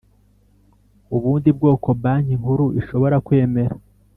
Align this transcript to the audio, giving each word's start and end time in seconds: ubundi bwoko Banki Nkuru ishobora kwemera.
ubundi 1.15 1.49
bwoko 1.57 1.87
Banki 2.01 2.35
Nkuru 2.39 2.65
ishobora 2.79 3.15
kwemera. 3.25 3.75